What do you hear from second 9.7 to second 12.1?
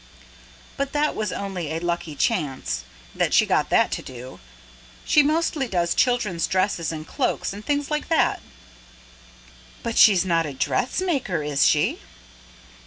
"But she's not a dressmaker, is she?"